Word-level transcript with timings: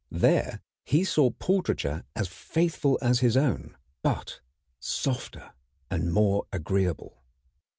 There 0.09 0.61
he 0.83 1.03
saw 1.03 1.29
portraiture 1.29 2.03
as 2.15 2.27
faithful 2.27 2.97
as 3.03 3.19
his 3.19 3.37
own, 3.37 3.77
but 4.01 4.39
softer 4.79 5.51
and 5.91 6.11
more 6.11 6.47
agreeable. 6.51 7.21